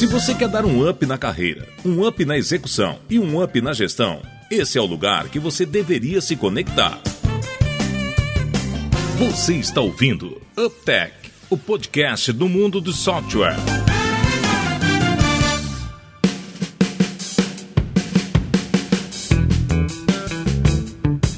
[0.00, 3.60] Se você quer dar um up na carreira, um up na execução e um up
[3.60, 6.98] na gestão, esse é o lugar que você deveria se conectar.
[9.18, 11.12] Você está ouvindo UpTech,
[11.50, 13.56] o podcast do mundo do software.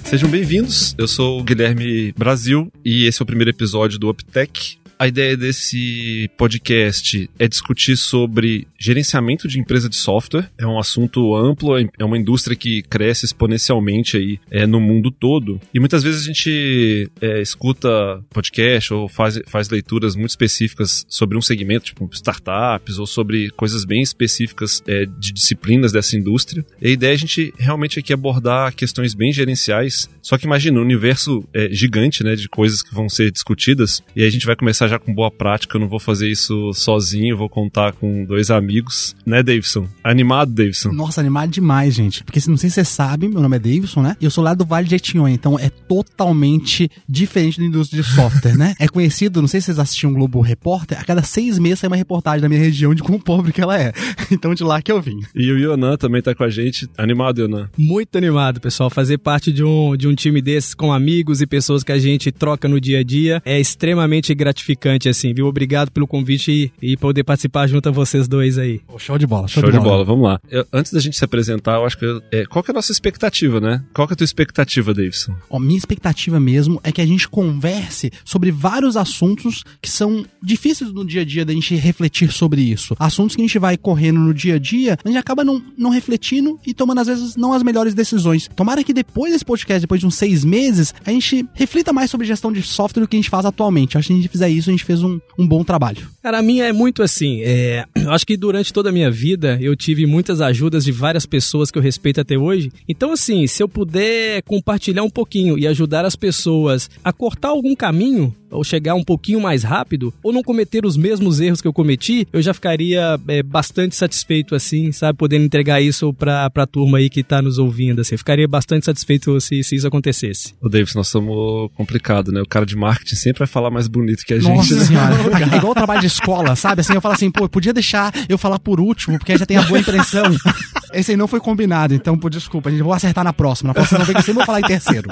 [0.05, 0.95] Sejam bem-vindos.
[0.97, 5.37] Eu sou o Guilherme Brasil e esse é o primeiro episódio do UpTech, a ideia
[5.37, 10.49] desse podcast é discutir sobre gerenciamento de empresa de software.
[10.57, 15.61] É um assunto amplo, é uma indústria que cresce exponencialmente aí é, no mundo todo.
[15.75, 21.37] E muitas vezes a gente é, escuta podcast ou faz, faz leituras muito específicas sobre
[21.37, 26.65] um segmento, tipo startups, ou sobre coisas bem específicas é, de disciplinas dessa indústria.
[26.81, 30.09] E a ideia é a gente realmente aqui abordar questões bem gerenciais.
[30.23, 34.03] Só que imagina um universo é, gigante né, de coisas que vão ser discutidas.
[34.15, 36.73] E aí a gente vai começar já com boa prática, eu não vou fazer isso
[36.73, 39.89] sozinho, vou contar com dois amigos, né, Davidson?
[40.03, 40.93] Animado, Davidson?
[40.93, 42.23] Nossa, animado demais, gente.
[42.25, 44.17] Porque não sei se você sabe, meu nome é Davidson, né?
[44.21, 48.09] E eu sou lá do Vale de Jequitinhonha, então é totalmente diferente da indústria de
[48.09, 48.75] software, né?
[48.79, 51.97] É conhecido, não sei se vocês assistiam Globo Repórter, a cada seis meses sai uma
[51.97, 53.93] reportagem da minha região de quão pobre que ela é.
[54.31, 55.21] Então de lá que eu vim.
[55.35, 56.89] E o Yonan também tá com a gente.
[56.97, 57.69] Animado, Yonan?
[57.77, 58.89] Muito animado, pessoal.
[58.89, 62.31] Fazer parte de um, de um time desses com amigos e pessoas que a gente
[62.31, 65.47] troca no dia a dia é extremamente gratificante assim, viu?
[65.47, 68.81] Obrigado pelo convite e, e poder participar junto a vocês dois aí.
[68.89, 69.91] Oh, show de bola, show, show de, bola.
[69.91, 70.05] bola.
[70.05, 70.41] Vamos lá.
[70.51, 72.23] Eu, antes da gente se apresentar, eu acho que.
[72.31, 73.85] É, qual que é a nossa expectativa, né?
[73.93, 75.35] Qual que é a tua expectativa, Davidson?
[75.49, 80.93] Ó, minha expectativa mesmo é que a gente converse sobre vários assuntos que são difíceis
[80.93, 82.95] no dia a dia da gente refletir sobre isso.
[82.99, 85.91] Assuntos que a gente vai correndo no dia a dia, a gente acaba não, não
[85.91, 88.49] refletindo e tomando, às vezes, não as melhores decisões.
[88.55, 92.27] Tomara que depois desse podcast, depois de uns seis meses, a gente reflita mais sobre
[92.27, 93.97] gestão de software do que a gente faz atualmente.
[93.97, 96.09] Acho que a gente fizer isso, a gente fez um, um bom trabalho.
[96.23, 97.41] Cara, a minha é muito assim.
[97.43, 101.27] É, eu acho que durante toda a minha vida eu tive muitas ajudas de várias
[101.27, 102.71] pessoas que eu respeito até hoje.
[102.89, 107.75] Então, assim, se eu puder compartilhar um pouquinho e ajudar as pessoas a cortar algum
[107.75, 111.73] caminho, ou chegar um pouquinho mais rápido, ou não cometer os mesmos erros que eu
[111.73, 115.19] cometi, eu já ficaria é, bastante satisfeito, assim, sabe?
[115.19, 118.15] Podendo entregar isso pra, pra turma aí que tá nos ouvindo, assim.
[118.15, 120.55] Eu ficaria bastante satisfeito se, se isso acontecesse.
[120.61, 122.41] O Davis, nós somos complicado, né?
[122.41, 124.75] O cara de marketing sempre vai falar mais bonito que a Nossa gente.
[124.75, 125.13] Nossa senhora.
[125.53, 126.81] É igual o trabalho de escola, sabe?
[126.81, 129.57] Assim, eu falo assim, pô, podia deixar eu falar por último, porque aí já tem
[129.57, 130.25] a boa impressão.
[130.93, 133.69] Esse aí não foi combinado, então, pô, desculpa, a gente vai acertar na próxima.
[133.69, 135.09] Na próxima vez que você vai falar em terceiro.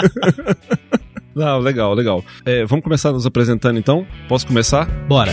[1.34, 2.24] Não, legal, legal.
[2.44, 4.06] É, vamos começar nos apresentando então?
[4.28, 4.86] Posso começar?
[5.06, 5.32] Bora.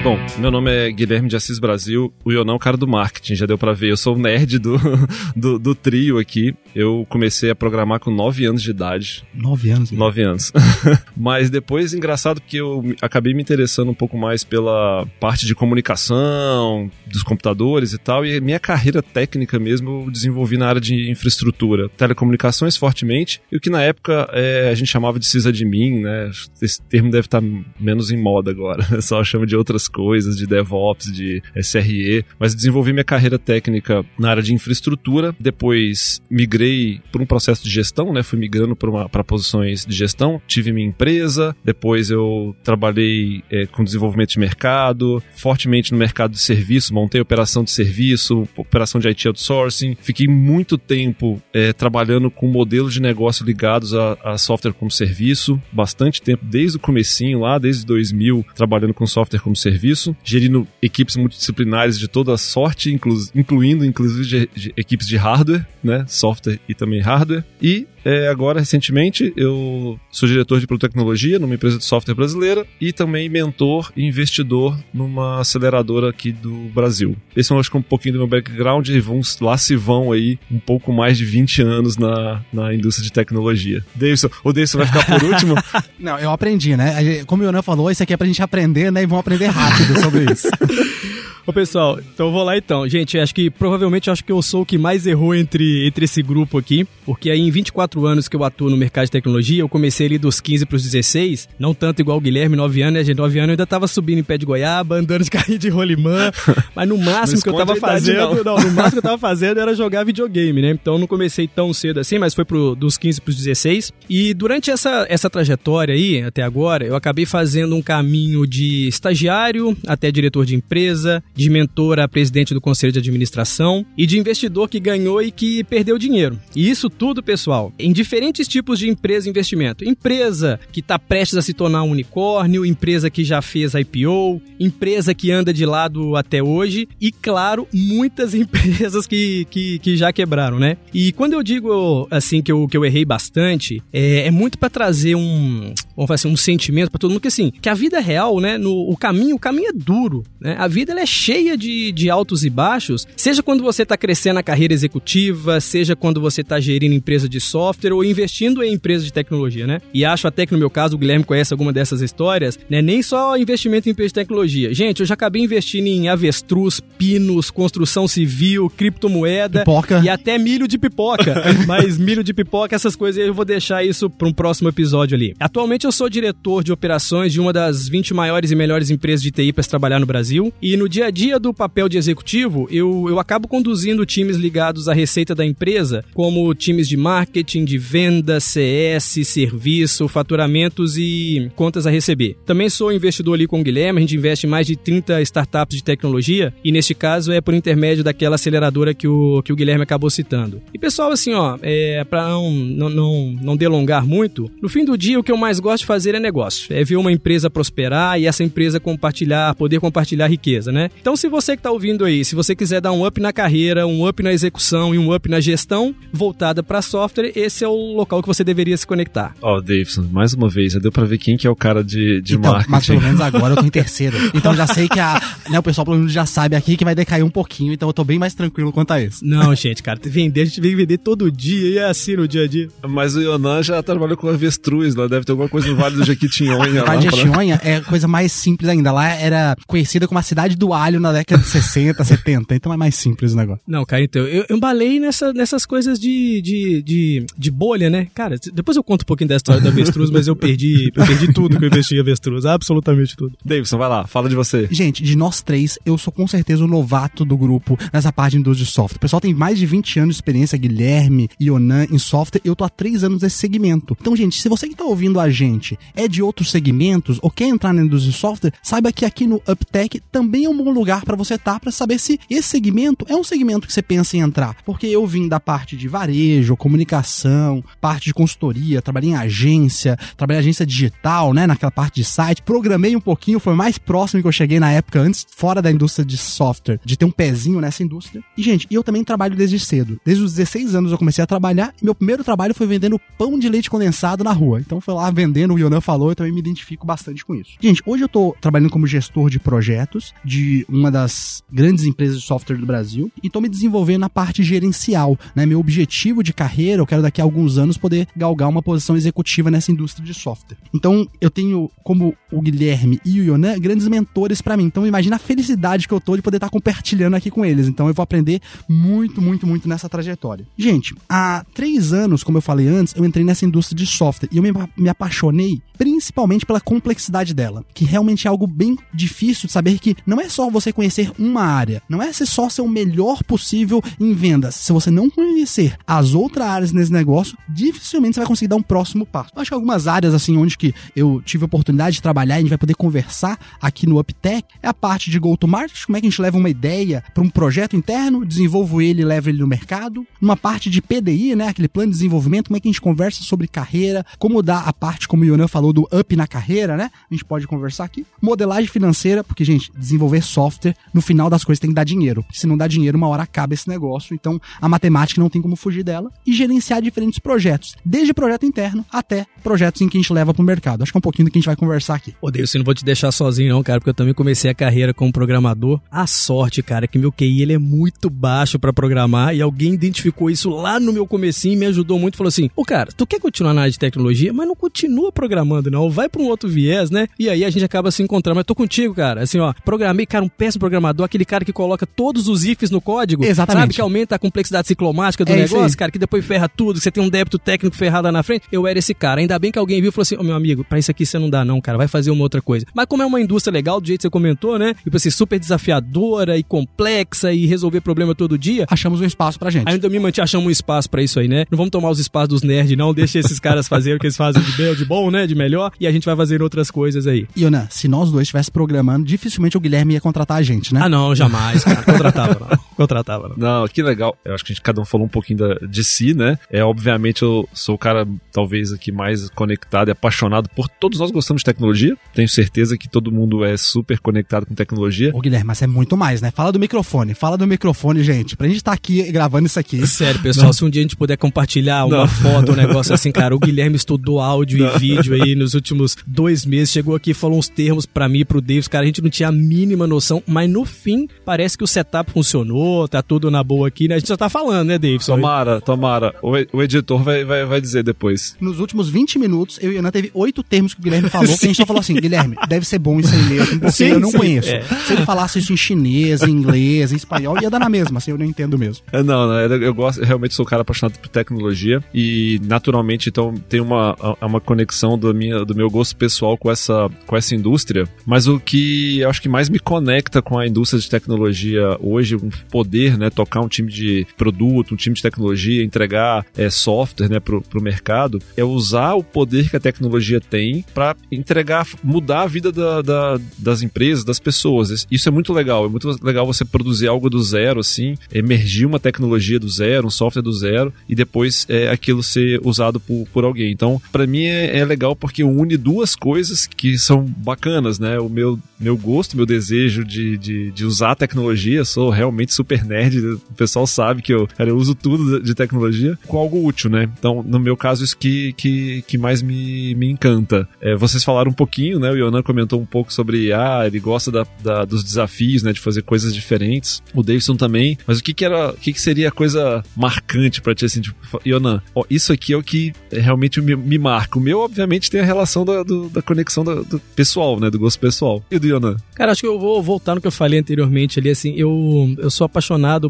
[0.00, 3.34] Bom, meu nome é Guilherme de Assis Brasil, o Ionão é o cara do marketing,
[3.34, 3.90] já deu para ver.
[3.90, 4.78] Eu sou o nerd do,
[5.34, 6.54] do, do, trio aqui.
[6.72, 9.24] Eu comecei a programar com 9 anos de idade.
[9.34, 9.90] 9 anos?
[9.90, 10.52] 9 anos.
[11.16, 16.88] Mas depois, engraçado, porque eu acabei me interessando um pouco mais pela parte de comunicação,
[17.04, 21.88] dos computadores e tal, e minha carreira técnica mesmo eu desenvolvi na área de infraestrutura,
[21.88, 26.30] telecomunicações fortemente, e o que na época é, a gente chamava de sysadmin, né?
[26.62, 27.42] Esse termo deve estar
[27.80, 32.92] menos em moda agora, só chama de outras coisas, de DevOps, de SRE, mas desenvolvi
[32.92, 38.22] minha carreira técnica na área de infraestrutura, depois migrei por um processo de gestão, né?
[38.22, 44.30] Fui migrando para posições de gestão, tive minha empresa, depois eu trabalhei é, com desenvolvimento
[44.30, 49.96] de mercado, fortemente no mercado de serviço, montei operação de serviço, operação de IT outsourcing,
[50.00, 55.60] fiquei muito tempo é, trabalhando com modelos de negócio ligados a, a software como serviço,
[55.72, 60.66] bastante tempo, desde o comecinho lá, desde 2000, trabalhando com software como serviço serviço, gerindo
[60.82, 66.58] equipes multidisciplinares de toda sorte, inclu incluindo inclusive de, de equipes de hardware, né, software
[66.68, 67.44] e também hardware.
[67.62, 72.92] E é, agora, recentemente, eu sou diretor de tecnologia numa empresa de software brasileira e
[72.92, 77.16] também mentor e investidor numa aceleradora aqui do Brasil.
[77.36, 80.38] Esse é, acho que, um pouquinho do meu background e vão, lá se vão aí
[80.50, 83.84] um pouco mais de 20 anos na, na indústria de tecnologia.
[83.94, 85.54] Davidson, o Davidson vai ficar por último?
[85.98, 87.24] Não, eu aprendi, né?
[87.26, 89.02] Como o Yonan falou, isso aqui é pra gente aprender, né?
[89.02, 90.48] E vão aprender rápido sobre isso.
[91.48, 92.86] Ô pessoal, então eu vou lá então.
[92.86, 96.22] Gente, acho que provavelmente acho que eu sou o que mais errou entre, entre esse
[96.22, 99.68] grupo aqui, porque aí em 24 anos que eu atuo no mercado de tecnologia, eu
[99.68, 103.02] comecei ali dos 15 para os 16, não tanto igual o Guilherme, 9 anos, né,
[103.02, 103.16] gente?
[103.16, 106.30] 9 anos eu ainda tava subindo em pé de goiaba, andando de carrinho de rolimã,
[106.76, 108.56] mas no máximo que eu tava fazendo, não.
[108.56, 108.64] não.
[108.64, 110.72] no máximo que eu tava fazendo era jogar videogame, né?
[110.72, 113.90] Então eu não comecei tão cedo assim, mas foi pro, dos 15 para os 16.
[114.06, 119.74] E durante essa, essa trajetória aí, até agora, eu acabei fazendo um caminho de estagiário
[119.86, 124.68] até diretor de empresa, de mentor a presidente do conselho de administração e de investidor
[124.68, 126.36] que ganhou e que perdeu dinheiro.
[126.54, 129.84] E isso tudo, pessoal, em diferentes tipos de empresa e investimento.
[129.84, 135.14] Empresa que está prestes a se tornar um unicórnio, empresa que já fez IPO, empresa
[135.14, 140.58] que anda de lado até hoje e, claro, muitas empresas que, que, que já quebraram,
[140.58, 140.76] né?
[140.92, 144.68] E quando eu digo assim que eu, que eu errei bastante, é, é muito para
[144.68, 147.98] trazer um, vamos falar assim, um sentimento para todo mundo que assim, que a vida
[147.98, 148.58] é real, né?
[148.58, 150.56] No o caminho, o caminho é duro, né?
[150.58, 154.34] A vida ela é cheia de, de altos e baixos, seja quando você está crescendo
[154.34, 159.04] na carreira executiva, seja quando você está gerindo empresa de software ou investindo em empresa
[159.04, 159.80] de tecnologia, né?
[159.92, 162.80] E acho até que no meu caso o Guilherme conhece alguma dessas histórias, né?
[162.80, 164.72] Nem só investimento em empresa de tecnologia.
[164.72, 170.00] Gente, eu já acabei investindo em avestruz, pinos, construção civil, criptomoeda Pipoca.
[170.04, 171.42] e até milho de pipoca.
[171.66, 175.34] Mas milho de pipoca, essas coisas eu vou deixar isso para um próximo episódio ali.
[175.38, 179.30] Atualmente eu sou diretor de operações de uma das 20 maiores e melhores empresas de
[179.30, 180.52] TI para trabalhar no Brasil.
[180.62, 184.88] E no dia a dia do papel de executivo, eu, eu acabo conduzindo times ligados
[184.88, 191.86] à receita da empresa, como times de marketing, de venda, CS, serviço, faturamentos e contas
[191.86, 192.36] a receber.
[192.44, 195.78] Também sou investidor ali com o Guilherme, a gente investe em mais de 30 startups
[195.78, 199.84] de tecnologia e neste caso é por intermédio daquela aceleradora que o, que o Guilherme
[199.84, 200.60] acabou citando.
[200.74, 202.50] E pessoal, assim, ó, é, para não,
[202.90, 206.14] não, não delongar muito, no fim do dia o que eu mais gosto de fazer
[206.14, 206.70] é negócio.
[206.70, 210.90] É ver uma empresa prosperar e essa empresa compartilhar, poder compartilhar riqueza, né?
[211.00, 213.86] Então, se você que está ouvindo aí, se você quiser dar um up na carreira,
[213.86, 217.94] um up na execução e um up na gestão voltada para software, esse é o
[217.94, 219.34] local que você deveria se conectar.
[219.40, 221.82] Ó, oh, Davidson, mais uma vez, já deu pra ver quem que é o cara
[221.82, 222.70] de, de então, marketing.
[222.70, 224.16] Mas pelo menos agora eu tô em terceiro.
[224.34, 226.94] Então já sei que a, né, o pessoal pelo menos já sabe aqui que vai
[226.94, 229.24] decair um pouquinho, então eu tô bem mais tranquilo quanto a isso.
[229.24, 232.44] Não, gente, cara, vender, a gente vem vender todo dia e é assim no dia
[232.44, 232.68] a dia.
[232.88, 236.04] Mas o Yonan já trabalhou com avestruz, lá deve ter alguma coisa no Vale do
[236.04, 236.82] Jequitinhonha.
[236.84, 238.92] Vale do Jequitinhonha é coisa mais simples ainda.
[238.92, 242.76] Lá era conhecida como a cidade do alho na década de 60, 70, então é
[242.76, 243.62] mais simples o negócio.
[243.66, 248.08] Não, cara, então, eu, eu embalei nessa, nessas coisas de, de, de, de bolha, né?
[248.14, 251.32] Cara, depois eu conto um pouquinho da história do avestruz, mas eu perdi, eu perdi
[251.32, 253.36] tudo que eu investi em avestruz, absolutamente tudo.
[253.44, 254.66] Davidson, vai lá, fala de você.
[254.70, 258.38] Gente, de nós três, eu sou com certeza o novato do grupo nessa parte de
[258.38, 258.96] indústria de software.
[258.96, 262.64] O pessoal tem mais de 20 anos de experiência, Guilherme, Ionan, em software, eu tô
[262.64, 263.96] há 3 anos nesse segmento.
[264.00, 267.48] Então, gente, se você que tá ouvindo a gente é de outros segmentos ou quer
[267.48, 271.04] entrar na indústria de software, saiba que aqui no UpTech também é um bom lugar
[271.04, 274.16] para você estar tá, para saber se esse segmento é um segmento que você pensa
[274.16, 274.56] em entrar.
[274.64, 280.38] Porque eu vim da parte de varejo, comunicação, parte de consultoria, trabalhei em agência, trabalhei
[280.38, 284.28] em agência digital, né, naquela parte de site, programei um pouquinho, foi mais próximo que
[284.28, 287.82] eu cheguei na época antes, fora da indústria de software, de ter um pezinho nessa
[287.82, 288.22] indústria.
[288.36, 290.00] E, gente, eu também trabalho desde cedo.
[290.04, 293.38] Desde os 16 anos eu comecei a trabalhar e meu primeiro trabalho foi vendendo pão
[293.38, 294.60] de leite condensado na rua.
[294.60, 297.52] Então foi lá vendendo, o Yonan falou, eu também me identifico bastante com isso.
[297.60, 302.26] Gente, hoje eu tô trabalhando como gestor de projetos de uma das grandes empresas de
[302.26, 305.46] software do Brasil e tô me desenvolvendo na parte gerencial, né?
[305.46, 309.50] Meu objetivo de carreira, eu quero daqui a alguns anos poder galgar uma posição executiva
[309.50, 310.58] nessa indústria de software.
[310.74, 314.64] Então, eu tenho como o Guilherme e o Yonan grandes mentores para mim.
[314.64, 317.66] Então, imagina a felicidade que eu tô de poder estar tá compartilhando aqui com eles.
[317.66, 320.46] Então, eu vou aprender muito, muito, muito nessa trajetória.
[320.56, 324.36] Gente, há três anos, como eu falei antes, eu entrei nessa indústria de software e
[324.36, 329.52] eu me, me apaixonei principalmente pela complexidade dela, que realmente é algo bem difícil de
[329.52, 333.22] saber que não é só você conhecer uma área, não é só ser o melhor
[333.22, 334.54] possível em vendas.
[334.54, 338.62] Se você não conhecer as outras áreas nesse negócio, dificilmente você vai conseguir dar um
[338.62, 339.30] próximo passo.
[339.34, 342.38] Eu acho que algumas áreas assim onde que eu tive a oportunidade de trabalhar e
[342.38, 346.00] a gente vai poder conversar aqui no UpTech é a parte de go-to-market, como é
[346.00, 349.38] que a gente leva uma ideia para um projeto interno, desenvolvo ele e levo ele
[349.38, 350.06] no mercado.
[350.20, 353.22] Uma parte de PDI, né, aquele plano de desenvolvimento, como é que a gente conversa
[353.22, 356.90] sobre carreira, como dar a parte, como o Yonan falou, do up na carreira, né?
[357.10, 358.06] A gente pode conversar aqui.
[358.20, 360.47] Modelagem financeira, porque, gente, desenvolver software,
[360.92, 362.24] no final das coisas tem que dar dinheiro.
[362.32, 364.14] Se não dá dinheiro, uma hora acaba esse negócio.
[364.14, 366.10] Então, a matemática não tem como fugir dela.
[366.26, 370.42] E gerenciar diferentes projetos, desde projeto interno até projetos em que a gente leva pro
[370.42, 370.82] mercado.
[370.82, 372.14] Acho que é um pouquinho do que a gente vai conversar aqui.
[372.20, 374.54] Ô, Deus, eu não vou te deixar sozinho, não, cara, porque eu também comecei a
[374.54, 375.80] carreira como programador.
[375.90, 379.74] A sorte, cara, é que meu QI ele é muito baixo para programar e alguém
[379.74, 382.16] identificou isso lá no meu comecinho e me ajudou muito.
[382.16, 385.70] Falou assim: Ô, cara, tu quer continuar na área de tecnologia, mas não continua programando,
[385.70, 385.90] não.
[385.90, 387.08] Vai para um outro viés, né?
[387.18, 388.36] E aí a gente acaba se encontrando.
[388.36, 389.22] Mas tô contigo, cara.
[389.22, 392.80] Assim, ó, programei, cara, um péssimo programador, aquele cara que coloca todos os ifs no
[392.80, 393.24] código.
[393.24, 393.62] Exatamente.
[393.62, 396.84] Sabe que aumenta a complexidade ciclomática do É negócio, cara, que depois ferra tudo, que
[396.84, 398.44] você tem um débito técnico ferrado lá na frente.
[398.52, 399.20] Eu era esse cara.
[399.20, 401.18] Ainda bem que alguém viu e falou assim: Ô meu amigo, pra isso aqui você
[401.18, 401.76] não dá, não, cara.
[401.76, 402.64] Vai fazer uma outra coisa.
[402.72, 404.74] Mas como é uma indústria legal, do jeito que você comentou, né?
[404.84, 408.66] Tipo assim, super desafiadora e complexa e resolver problema todo dia.
[408.70, 409.68] Achamos um espaço pra gente.
[409.68, 411.44] Ainda me mantinha achando um espaço pra isso aí, né?
[411.50, 412.94] Não vamos tomar os espaços dos nerds, não.
[412.94, 415.26] Deixa esses caras fazerem o que eles fazem de bem, de bom, né?
[415.26, 415.72] De melhor.
[415.80, 417.26] E a gente vai fazer outras coisas aí.
[417.36, 420.80] Iona, se nós dois estivéssemos programando, dificilmente o Guilherme ia contratar contratar a gente, né?
[420.84, 421.82] Ah, não, jamais, cara.
[421.82, 422.67] Contratava, não.
[422.78, 423.36] Contratava, não.
[423.36, 424.16] Não, que legal.
[424.24, 426.38] Eu acho que a gente, cada um falou um pouquinho da, de si, né?
[426.50, 430.68] É, obviamente, eu sou o cara, talvez, aqui mais conectado e apaixonado por.
[430.68, 431.96] Todos nós gostamos de tecnologia.
[432.14, 435.10] Tenho certeza que todo mundo é super conectado com tecnologia.
[435.12, 436.30] Ô, Guilherme, mas é muito mais, né?
[436.30, 438.36] Fala do microfone, fala do microfone, gente.
[438.36, 439.84] Pra gente estar aqui gravando isso aqui.
[439.86, 442.08] Sério, pessoal, se um dia a gente puder compartilhar uma Não.
[442.08, 446.46] foto, um negócio assim, cara, o Guilherme estudou áudio e vídeo aí nos últimos dois
[446.46, 449.02] meses, chegou aqui e falou uns termos pra mim e pro Davis, cara, a gente
[449.02, 453.30] não tinha a mínima noção, mas no fim parece que o setup funcionou, tá tudo
[453.30, 453.96] na boa aqui, né?
[453.96, 455.06] A gente só tá falando, né, Davis?
[455.06, 456.14] Tomara, tomara.
[456.22, 458.36] O, o editor vai, vai, vai dizer depois.
[458.40, 461.44] Nos últimos 20 minutos, eu e Ana teve oito termos que o Guilherme falou, que
[461.44, 464.00] a gente só falou assim, Guilherme, deve ser bom isso aí mesmo, porque Sim, eu
[464.00, 464.50] não sim, conheço.
[464.50, 464.62] é.
[464.86, 468.10] Se ele falasse isso em chinês, em inglês, em espanhol, ia dar na mesma, assim,
[468.10, 468.84] eu não entendo mesmo.
[468.92, 472.40] É, Não, não, eu eu gosto, eu realmente sou um cara apaixonado por tecnologia e
[472.44, 477.16] naturalmente então tem uma, uma conexão do, minha, do meu gosto pessoal com essa, com
[477.16, 480.88] essa indústria, mas o que eu acho que mais me conecta com a indústria de
[480.88, 486.26] tecnologia hoje, um poder, né, tocar um time de produto, um time de tecnologia, entregar
[486.36, 490.96] é, software, né, pro, pro mercado, é usar o poder que a tecnologia tem para
[491.12, 494.86] entregar, mudar a vida da, da- das empresas, das pessoas.
[494.90, 498.80] Isso é muito legal, é muito legal você produzir algo do zero, assim, emergir uma
[498.80, 503.24] tecnologia do zero, um software do zero, e depois é, aquilo ser usado por, por
[503.24, 503.52] alguém.
[503.52, 507.98] Então, para mim é, é legal porque une duas coisas que são bacanas, né?
[508.00, 512.47] O meu, meu gosto, meu desejo de, de, de usar a tecnologia, sou realmente super
[512.56, 516.70] nerd, o pessoal sabe que eu, cara, eu uso tudo de tecnologia com algo útil,
[516.70, 516.88] né?
[516.98, 520.48] Então, no meu caso, isso que, que, que mais me, me encanta.
[520.60, 521.90] É, vocês falaram um pouquinho, né?
[521.90, 525.52] O Yonan comentou um pouco sobre, ah, ele gosta da, da- dos desafios, né?
[525.52, 526.82] De fazer coisas diferentes.
[526.94, 527.76] O Davidson também.
[527.86, 530.80] Mas o que que era, o que que seria a coisa marcante pra ti, assim,
[530.80, 534.18] tipo, Yonan, ó, isso aqui é o que realmente me, me marca.
[534.18, 537.50] O meu, obviamente, tem a relação da, do- da conexão do, do pessoal, né?
[537.50, 538.22] Do gosto pessoal.
[538.30, 538.76] E do Yonan?
[538.94, 542.10] Cara, acho que eu vou voltar no que eu falei anteriormente ali, assim, eu, eu
[542.10, 542.37] sou apaixonado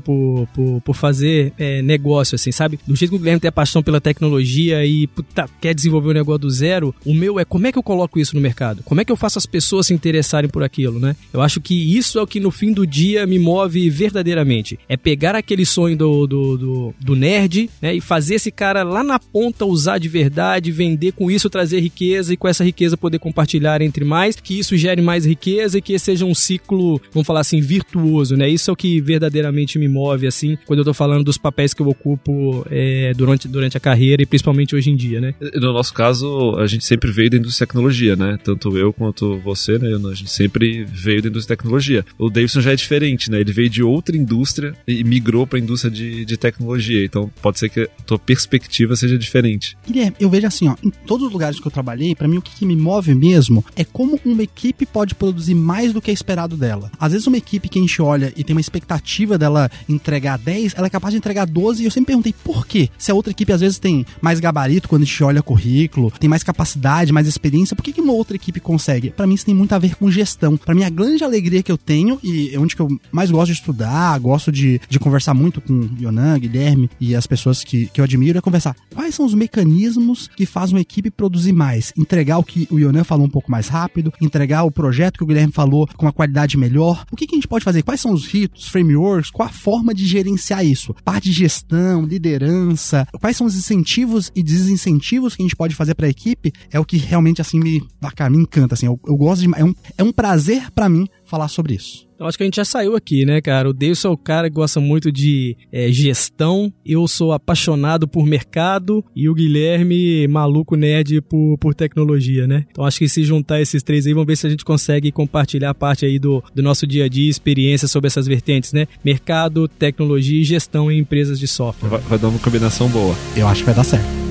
[0.00, 2.78] por, por, por fazer é, negócio, assim, sabe?
[2.86, 6.14] Do jeito que o Guilherme tem a paixão pela tecnologia e puta, quer desenvolver um
[6.14, 8.82] negócio do zero, o meu é como é que eu coloco isso no mercado?
[8.82, 11.16] Como é que eu faço as pessoas se interessarem por aquilo, né?
[11.32, 14.78] Eu acho que isso é o que no fim do dia me move verdadeiramente.
[14.88, 17.94] É pegar aquele sonho do, do, do, do nerd, né?
[17.94, 22.32] E fazer esse cara lá na ponta usar de verdade, vender com isso, trazer riqueza
[22.32, 25.98] e com essa riqueza poder compartilhar entre mais, que isso gere mais riqueza e que
[25.98, 28.48] seja um ciclo, vamos falar assim, virtuoso, né?
[28.48, 29.37] Isso é o que verdadeiramente
[29.78, 33.76] me move, assim, quando eu tô falando dos papéis que eu ocupo é, durante, durante
[33.76, 35.34] a carreira e principalmente hoje em dia, né?
[35.54, 38.38] No nosso caso, a gente sempre veio da indústria de tecnologia, né?
[38.42, 39.88] Tanto eu quanto você, né?
[40.10, 42.04] A gente sempre veio da indústria de tecnologia.
[42.18, 43.40] O Davidson já é diferente, né?
[43.40, 47.04] Ele veio de outra indústria e migrou para a indústria de, de tecnologia.
[47.04, 49.76] Então, pode ser que a tua perspectiva seja diferente.
[49.86, 52.42] Guilherme, eu vejo assim, ó, em todos os lugares que eu trabalhei, pra mim o
[52.42, 56.14] que, que me move mesmo é como uma equipe pode produzir mais do que é
[56.14, 56.90] esperado dela.
[56.98, 60.74] Às vezes uma equipe que a gente olha e tem uma expectativa dela entregar 10,
[60.76, 62.88] ela é capaz de entregar 12 e eu sempre perguntei por quê?
[62.98, 66.28] Se a outra equipe às vezes tem mais gabarito quando a gente olha currículo, tem
[66.28, 69.10] mais capacidade, mais experiência, por que, que uma outra equipe consegue?
[69.10, 70.56] Pra mim isso tem muito a ver com gestão.
[70.56, 73.52] Pra mim a grande alegria que eu tenho e é onde que eu mais gosto
[73.52, 78.00] de estudar, gosto de, de conversar muito com Yonan, Guilherme e as pessoas que, que
[78.00, 78.76] eu admiro é conversar.
[78.94, 81.92] Quais são os mecanismos que fazem uma equipe produzir mais?
[81.96, 85.26] Entregar o que o Yonan falou um pouco mais rápido, entregar o projeto que o
[85.26, 87.04] Guilherme falou com uma qualidade melhor.
[87.10, 87.82] O que, que a gente pode fazer?
[87.82, 89.07] Quais são os ritos, frameworks?
[89.32, 90.94] Qual a forma de gerenciar isso?
[91.04, 95.94] Parte de gestão, liderança, quais são os incentivos e desincentivos que a gente pode fazer
[95.94, 96.52] para a equipe?
[96.70, 98.74] É o que realmente assim me, me encanta.
[98.74, 99.50] Assim, eu, eu gosto de.
[99.56, 102.07] É um, é um prazer para mim falar sobre isso.
[102.18, 103.70] Eu acho que a gente já saiu aqui, né, cara?
[103.70, 108.26] O Davidson é o cara que gosta muito de é, gestão, eu sou apaixonado por
[108.26, 112.66] mercado e o Guilherme, maluco nerd por, por tecnologia, né?
[112.70, 115.72] Então acho que se juntar esses três aí, vamos ver se a gente consegue compartilhar
[115.74, 118.88] parte aí do, do nosso dia a dia, experiência sobre essas vertentes, né?
[119.04, 121.88] Mercado, tecnologia e gestão em empresas de software.
[121.88, 123.14] Vai, vai dar uma combinação boa.
[123.36, 124.27] Eu acho que vai dar certo.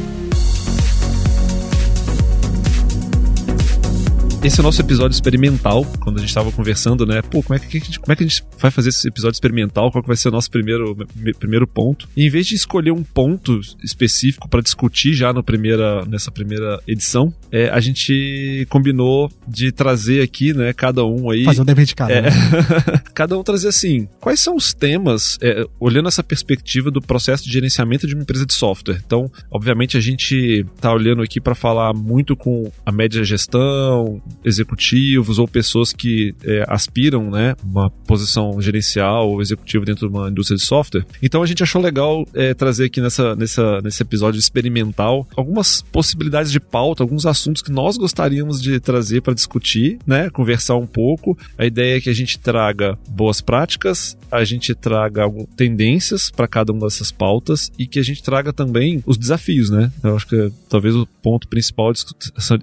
[4.48, 7.22] Esse é o nosso episódio experimental, quando a gente estava conversando, né?
[7.22, 9.36] Pô, como é, que a gente, como é que a gente vai fazer esse episódio
[9.36, 9.92] experimental?
[9.92, 12.08] Qual que vai ser o nosso primeiro, me- primeiro ponto?
[12.16, 16.80] E em vez de escolher um ponto específico para discutir já no primeira, nessa primeira
[16.88, 21.44] edição, é, a gente combinou de trazer aqui, né, cada um aí.
[21.44, 22.13] Fazer o dever de casa.
[22.13, 22.22] É.
[22.22, 22.30] né?
[23.13, 27.51] Cada um trazer assim, quais são os temas, é, olhando essa perspectiva do processo de
[27.51, 29.01] gerenciamento de uma empresa de software.
[29.06, 35.39] Então, obviamente, a gente tá olhando aqui para falar muito com a média gestão, executivos
[35.39, 40.58] ou pessoas que é, aspiram, né, uma posição gerencial ou executiva dentro de uma indústria
[40.58, 41.06] de software.
[41.22, 46.51] Então a gente achou legal é, trazer aqui nessa, nessa, nesse episódio experimental algumas possibilidades
[46.51, 51.38] de pauta, alguns assuntos que nós gostaríamos de trazer para discutir, né, conversar um pouco.
[51.58, 55.24] A ideia é que a gente traga boas práticas, a gente traga
[55.56, 59.91] tendências para cada uma dessas pautas e que a gente traga também os desafios, né?
[60.03, 61.91] Eu acho que talvez o ponto principal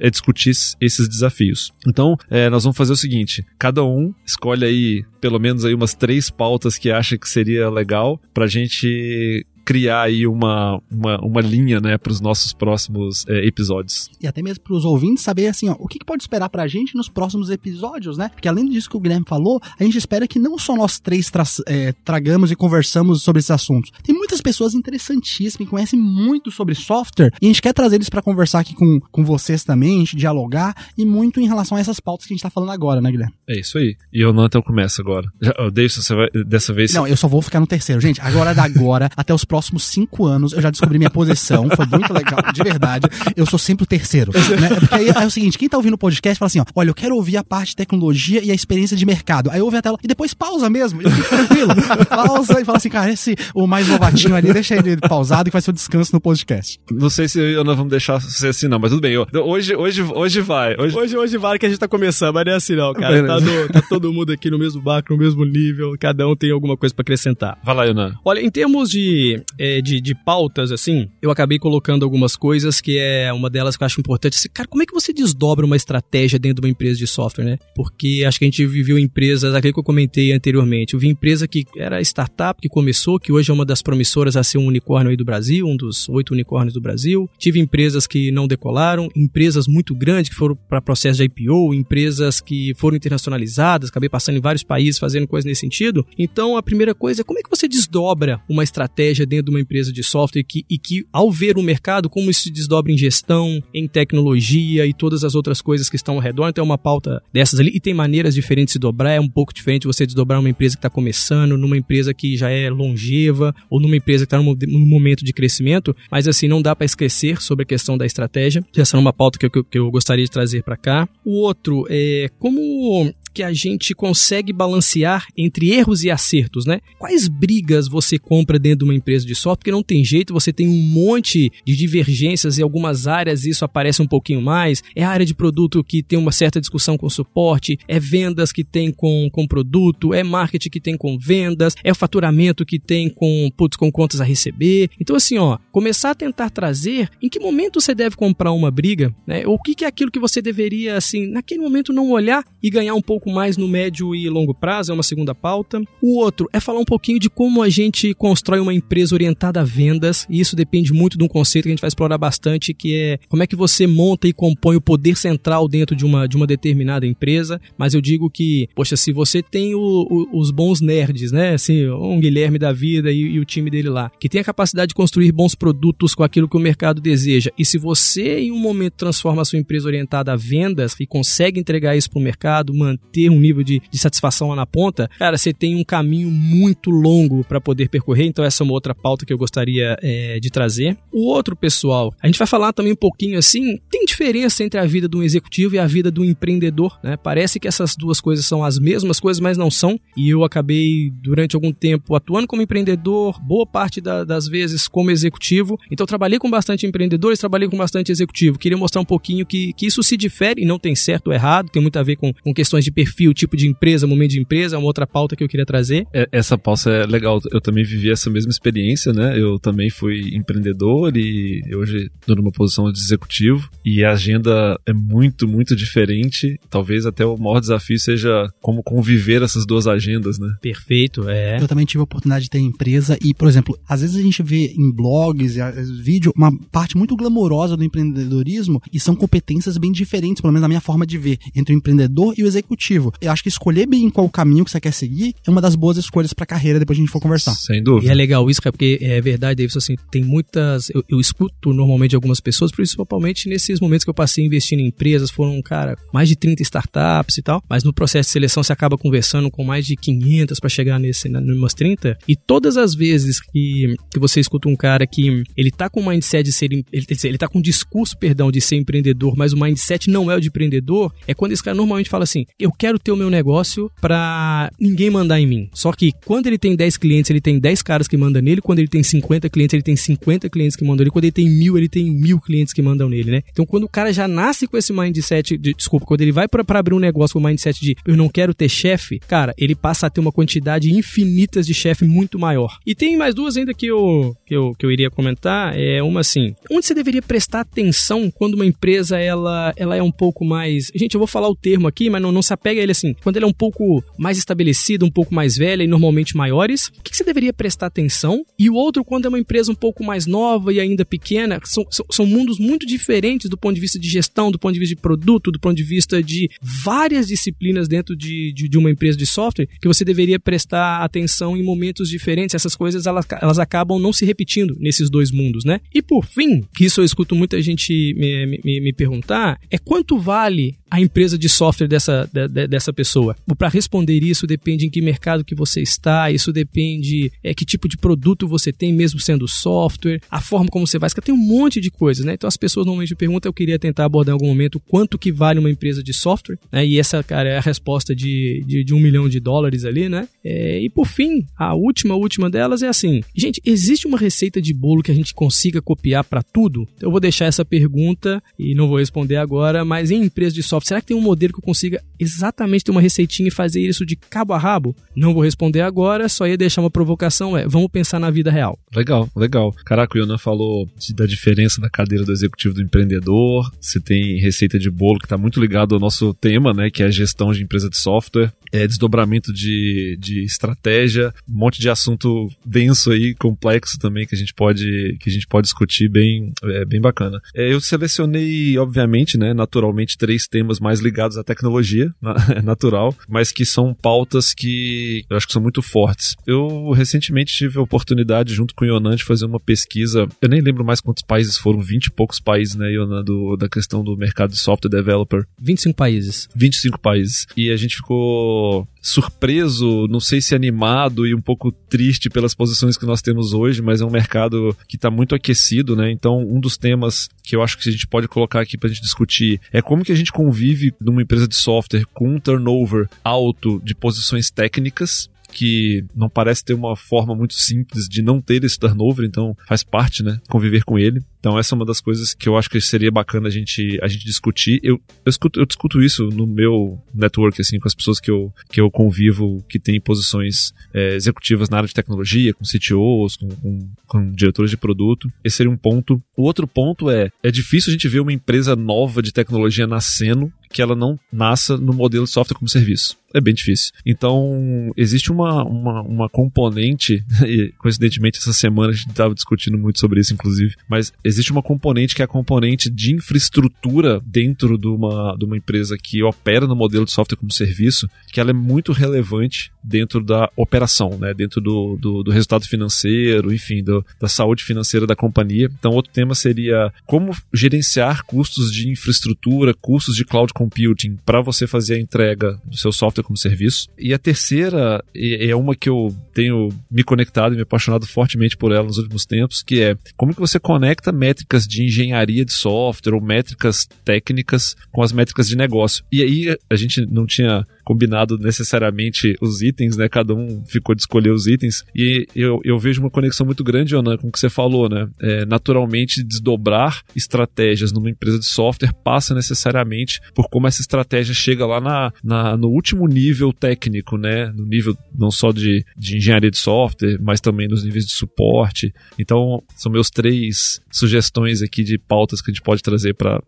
[0.00, 1.63] é discutir esses desafios.
[1.86, 5.94] Então, é, nós vamos fazer o seguinte: cada um escolhe aí pelo menos aí umas
[5.94, 11.40] três pautas que acha que seria legal para a gente criar aí uma, uma, uma
[11.40, 14.10] linha, né, para os nossos próximos é, episódios.
[14.20, 16.62] E até mesmo para os ouvintes saber, assim, ó, o que, que pode esperar para
[16.62, 18.28] a gente nos próximos episódios, né?
[18.28, 21.30] Porque além disso que o Guilherme falou, a gente espera que não só nós três
[21.30, 23.90] tra é, tragamos e conversamos sobre esses assuntos.
[24.02, 28.08] Tem muitas pessoas interessantíssimas que conhecem muito sobre software e a gente quer trazer eles
[28.08, 31.80] para conversar aqui com, com vocês também, a gente dialogar e muito em relação a
[31.80, 33.34] essas pautas que a gente está falando agora, né, Guilherme?
[33.48, 33.96] É isso aí.
[34.12, 35.28] E eu não então começo agora.
[35.40, 36.92] Já, deixa você vai, dessa vez.
[36.92, 38.20] Não, eu só vou ficar no terceiro, gente.
[38.20, 41.86] Agora é da agora até os próximos cinco anos, eu já descobri minha posição, foi
[41.86, 43.06] muito legal, de verdade.
[43.36, 44.32] Eu sou sempre o terceiro.
[44.60, 44.68] Né?
[44.80, 46.94] Porque aí é o seguinte, quem tá ouvindo o podcast fala assim, ó, olha, eu
[46.94, 49.50] quero ouvir a parte de tecnologia e a experiência de mercado.
[49.52, 51.68] Aí ouve a tela e depois pausa mesmo, e fica tranquilo.
[52.10, 55.62] pausa e fala assim, cara, esse, o mais novatinho ali, deixa ele pausado que vai
[55.62, 56.80] ser o descanso no podcast.
[56.90, 59.12] Não sei se eu não vamos deixar ser assim não, mas tudo bem.
[59.12, 60.74] Eu, hoje, hoje, hoje vai.
[60.76, 60.96] Hoje...
[60.96, 63.24] hoje, hoje vale que a gente tá começando, mas não é assim não, cara.
[63.24, 66.50] Tá, do, tá, todo mundo aqui no mesmo barco, no mesmo nível, cada um tem
[66.50, 67.56] alguma coisa para acrescentar.
[67.62, 68.14] Vai lá, Yonan.
[68.24, 72.98] Olha, em termos de, é, de, de pautas, assim, eu acabei colocando algumas coisas que
[72.98, 74.36] é uma delas que eu acho importante.
[74.36, 77.44] Assim, cara, como é que você desdobra uma estratégia dentro de uma empresa de software,
[77.44, 77.58] né?
[77.74, 81.46] Porque acho que a gente viveu empresas, aquele que eu comentei anteriormente, eu vi empresa
[81.46, 85.10] que era startup, que começou, que hoje é uma das promissoras a ser um unicórnio
[85.10, 87.28] aí do Brasil, um dos oito unicórnios do Brasil.
[87.38, 92.40] Tive empresas que não decolaram, empresas muito grandes que foram para processo de IPO, empresas
[92.40, 96.06] que foram internacionalizadas, acabei passando em vários países fazendo coisas nesse sentido.
[96.18, 99.60] Então, a primeira coisa é como é que você desdobra uma estratégia dentro de uma
[99.60, 102.98] empresa de software que, e que, ao ver o mercado, como isso se desdobra em
[102.98, 106.48] gestão, em tecnologia e todas as outras coisas que estão ao redor.
[106.48, 107.70] Então, é uma pauta dessas ali.
[107.74, 109.12] E tem maneiras diferentes de dobrar.
[109.12, 112.50] É um pouco diferente você desdobrar uma empresa que está começando, numa empresa que já
[112.50, 115.94] é longeva, ou numa empresa que está num, momento de crescimento.
[116.10, 118.64] Mas, assim, não dá para esquecer sobre a questão da estratégia.
[118.76, 121.08] Essa é uma pauta que eu, que eu gostaria de trazer para cá.
[121.24, 126.80] O outro é como que a gente consegue balancear entre erros e acertos, né?
[126.98, 129.56] Quais brigas você compra dentro de uma empresa de software?
[129.56, 134.00] Porque não tem jeito, você tem um monte de divergências em algumas áreas, isso aparece
[134.00, 134.82] um pouquinho mais.
[134.94, 138.62] É a área de produto que tem uma certa discussão com suporte, é vendas que
[138.62, 143.08] tem com, com produto, é marketing que tem com vendas, é o faturamento que tem
[143.08, 144.90] com, putz, com contas a receber.
[145.00, 149.14] Então, assim, ó, começar a tentar trazer em que momento você deve comprar uma briga,
[149.26, 149.46] né?
[149.46, 152.70] Ou o que, que é aquilo que você deveria, assim, naquele momento não olhar e
[152.70, 155.82] ganhar um pouco pouco mais no médio e longo prazo, é uma segunda pauta.
[156.02, 159.64] O outro é falar um pouquinho de como a gente constrói uma empresa orientada a
[159.64, 162.94] vendas, e isso depende muito de um conceito que a gente vai explorar bastante, que
[162.94, 166.36] é como é que você monta e compõe o poder central dentro de uma, de
[166.36, 167.58] uma determinada empresa.
[167.78, 171.88] Mas eu digo que, poxa, se você tem o, o, os bons nerds, né, assim,
[171.88, 174.94] um Guilherme da vida e, e o time dele lá, que tem a capacidade de
[174.94, 178.94] construir bons produtos com aquilo que o mercado deseja, e se você em um momento
[178.94, 183.13] transforma a sua empresa orientada a vendas e consegue entregar isso para o mercado, manter
[183.14, 186.90] ter um nível de, de satisfação lá na ponta, cara, você tem um caminho muito
[186.90, 188.26] longo para poder percorrer.
[188.26, 190.98] Então, essa é uma outra pauta que eu gostaria é, de trazer.
[191.12, 194.84] O outro, pessoal, a gente vai falar também um pouquinho assim: tem diferença entre a
[194.84, 197.16] vida do executivo e a vida do empreendedor, né?
[197.16, 199.98] Parece que essas duas coisas são as mesmas coisas, mas não são.
[200.16, 205.12] E eu acabei, durante algum tempo, atuando como empreendedor, boa parte da, das vezes como
[205.12, 205.78] executivo.
[205.88, 208.58] Então, trabalhei com bastante empreendedores, trabalhei com bastante executivo.
[208.58, 211.82] Queria mostrar um pouquinho que, que isso se difere não tem certo ou errado, tem
[211.82, 212.90] muito a ver com, com questões de
[213.34, 216.06] tipo de empresa, momento de empresa, é uma outra pauta que eu queria trazer.
[216.12, 217.40] É, essa pauta é legal.
[217.52, 219.38] Eu também vivi essa mesma experiência, né?
[219.38, 224.92] Eu também fui empreendedor e hoje estou numa posição de executivo e a agenda é
[224.92, 226.58] muito, muito diferente.
[226.70, 230.48] Talvez até o maior desafio seja como conviver essas duas agendas, né?
[230.60, 231.60] Perfeito, é.
[231.60, 234.42] Eu também tive a oportunidade de ter empresa e, por exemplo, às vezes a gente
[234.42, 235.56] vê em blogs,
[236.02, 240.68] vídeo, uma parte muito glamourosa do empreendedorismo e são competências bem diferentes, pelo menos na
[240.68, 244.08] minha forma de ver, entre o empreendedor e o executivo eu acho que escolher bem
[244.10, 247.00] qual caminho que você quer seguir é uma das boas escolhas pra carreira depois a
[247.00, 247.54] gente for conversar.
[247.54, 248.10] Sem E dúvida.
[248.10, 250.90] é legal isso, cara, porque é verdade, Davidson, assim, tem muitas.
[250.90, 255.30] Eu, eu escuto normalmente algumas pessoas, principalmente nesses momentos que eu passei investindo em empresas,
[255.30, 258.96] foram, cara, mais de 30 startups e tal, mas no processo de seleção você acaba
[258.98, 263.40] conversando com mais de 500 para chegar nesse, na- numas 30, e todas as vezes
[263.40, 266.66] que, que você escuta um cara que ele tá com o mindset de ser.
[266.66, 266.84] Ele,
[267.24, 270.40] ele tá com um discurso, perdão, de ser empreendedor, mas o mindset não é o
[270.40, 273.90] de empreendedor, é quando esse cara normalmente fala assim: eu quero ter o meu negócio
[274.00, 275.68] pra ninguém mandar em mim.
[275.72, 278.78] Só que quando ele tem 10 clientes, ele tem 10 caras que mandam nele, quando
[278.78, 281.76] ele tem 50 clientes, ele tem 50 clientes que mandam nele, quando ele tem mil,
[281.78, 283.42] ele tem mil clientes que mandam nele, né?
[283.50, 286.64] Então quando o cara já nasce com esse mindset, de, desculpa, quando ele vai pra
[286.78, 290.06] abrir um negócio com o mindset de eu não quero ter chefe, cara, ele passa
[290.06, 292.78] a ter uma quantidade infinitas de chefe muito maior.
[292.86, 296.20] E tem mais duas ainda que eu, que eu, que eu iria comentar, é uma
[296.20, 300.90] assim, onde você deveria prestar atenção quando uma empresa ela, ela é um pouco mais,
[300.94, 303.14] gente, eu vou falar o termo aqui, mas não, não se apega a ele assim,
[303.22, 307.02] quando ela é um pouco mais estabelecida, um pouco mais velha e normalmente maiores, o
[307.02, 308.42] que que você deveria prestar atenção?
[308.58, 311.84] E o outro, quando é uma empresa um pouco mais nova e ainda pequena, são,
[311.90, 314.94] são, são mundos muito diferentes do ponto de vista de gestão, do ponto de vista
[314.94, 319.18] de produto, do ponto de vista de várias disciplinas dentro de, de, de uma empresa
[319.18, 322.54] de software que você deveria prestar atenção em momentos diferentes.
[322.54, 325.80] Essas coisas elas, elas acabam não se repetindo nesses dois mundos, né?
[325.92, 330.18] E por fim, que isso eu escuto muita gente me, me, me perguntar, é quanto
[330.18, 333.36] vale a empresa de software dessa, de- de- dessa pessoa?
[333.58, 337.88] Para responder isso, depende em que mercado que você está, isso depende é, que tipo
[337.88, 341.10] de produto você tem, mesmo sendo software, a forma como você vai.
[341.24, 342.34] Tem um monte de coisas, né?
[342.34, 345.32] Então as pessoas normalmente me perguntam, eu queria tentar abordar em algum momento quanto que
[345.32, 346.84] vale uma empresa de software, né?
[346.86, 350.28] E essa, cara, é a resposta de, de, de um milhão de dólares ali, né?
[350.44, 354.72] É, e por fim, a última, última delas é assim, gente, existe uma receita de
[354.74, 356.86] bolo que a gente consiga copiar para tudo?
[357.00, 360.83] Eu vou deixar essa pergunta e não vou responder agora, mas em empresa de software,
[360.84, 364.04] será que tem um modelo que eu consiga exatamente ter uma receitinha e fazer isso
[364.04, 364.94] de cabo a rabo?
[365.16, 368.78] Não vou responder agora, só ia deixar uma provocação, é, vamos pensar na vida real.
[368.94, 369.72] Legal, legal.
[369.84, 373.70] Caraca, o Yonan falou da diferença da cadeira do executivo do empreendedor.
[373.80, 376.90] Você tem receita de bolo que está muito ligado ao nosso tema, né?
[376.90, 378.52] Que é a gestão de empresa de software.
[378.72, 384.38] É desdobramento de, de estratégia, um monte de assunto denso aí, complexo também, que a
[384.38, 387.40] gente pode, que a gente pode discutir bem, é, bem bacana.
[387.54, 392.12] É, eu selecionei, obviamente, né, naturalmente, três temas mais ligados à tecnologia,
[392.54, 396.36] é natural, mas que são pautas que eu acho que são muito fortes.
[396.46, 400.28] Eu recentemente tive a oportunidade, junto com o Yonan, de fazer uma pesquisa.
[400.40, 403.68] Eu nem lembro mais quantos países foram, 20 e poucos países, né, Yonan, do, da
[403.68, 405.44] questão do mercado de software developer.
[405.60, 406.48] 25 países.
[406.54, 407.46] 25 países.
[407.56, 412.96] E a gente ficou surpreso, não sei se animado e um pouco triste pelas posições
[412.96, 416.10] que nós temos hoje, mas é um mercado que está muito aquecido, né?
[416.10, 418.92] Então, um dos temas que eu acho que a gente pode colocar aqui para a
[418.92, 423.06] gente discutir é como que a gente convive numa empresa de software com um turnover
[423.22, 428.64] alto de posições técnicas que não parece ter uma forma muito simples de não ter
[428.64, 431.22] esse turnover, então faz parte, né, conviver com ele.
[431.38, 434.08] Então essa é uma das coisas que eu acho que seria bacana a gente, a
[434.08, 434.80] gente discutir.
[434.82, 438.52] Eu, eu, escuto, eu discuto isso no meu network, assim, com as pessoas que eu,
[438.70, 443.48] que eu convivo, que têm posições é, executivas na área de tecnologia, com CTOs, com,
[443.48, 445.30] com, com diretores de produto.
[445.44, 446.20] Esse seria um ponto.
[446.36, 450.50] O outro ponto é, é difícil a gente ver uma empresa nova de tecnologia nascendo
[450.74, 453.16] que ela não nasça no modelo de software como serviço.
[453.32, 453.92] É bem difícil.
[454.04, 460.00] Então, existe uma, uma, uma componente, e coincidentemente essa semana a gente estava discutindo muito
[460.00, 464.88] sobre isso, inclusive, mas existe uma componente que é a componente de infraestrutura dentro de
[464.88, 468.54] uma, de uma empresa que opera no modelo de software como serviço, que ela é
[468.54, 471.34] muito relevante dentro da operação, né?
[471.34, 475.68] dentro do, do, do resultado financeiro, enfim, do, da saúde financeira da companhia.
[475.78, 481.66] Então, outro tema seria como gerenciar custos de infraestrutura, custos de cloud computing para você
[481.66, 483.88] fazer a entrega do seu software como serviço.
[483.98, 488.72] E a terceira é uma que eu tenho me conectado e me apaixonado fortemente por
[488.72, 493.14] ela nos últimos tempos, que é como que você conecta métricas de engenharia de software
[493.14, 496.04] ou métricas técnicas com as métricas de negócio.
[496.10, 500.08] E aí a gente não tinha combinado necessariamente os itens, né?
[500.08, 501.84] Cada um ficou de escolher os itens.
[501.94, 505.08] E eu, eu vejo uma conexão muito grande, Ana, com o que você falou, né?
[505.20, 511.66] É, naturalmente, desdobrar estratégias numa empresa de software passa necessariamente por como essa estratégia chega
[511.66, 514.50] lá na, na, no último nível técnico, né?
[514.52, 518.92] No nível não só de, de engenharia de software, mas também nos níveis de suporte.
[519.18, 523.42] Então, são meus três sugestões aqui de pautas que a gente pode trazer para